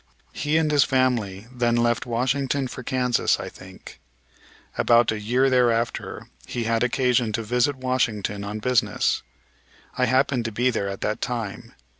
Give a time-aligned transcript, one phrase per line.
[0.33, 3.99] He and his family then left Washington for Kansas, I think.
[4.75, 9.21] About a year thereafter he had occasion to visit Washington on business.
[9.95, 11.73] I happened to be there at that time.